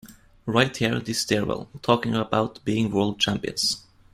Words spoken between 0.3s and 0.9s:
Right